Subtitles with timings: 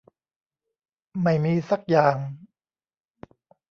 [1.21, 2.17] ไม่มีซักอย่าง